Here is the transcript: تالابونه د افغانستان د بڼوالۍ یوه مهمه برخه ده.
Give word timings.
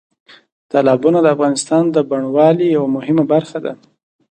تالابونه 0.71 1.19
د 1.21 1.27
افغانستان 1.35 1.83
د 1.89 1.97
بڼوالۍ 2.09 2.67
یوه 2.77 2.89
مهمه 2.95 3.23
برخه 3.33 3.57
ده. 3.65 3.73